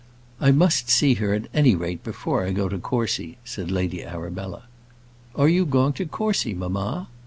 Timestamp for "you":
5.47-5.63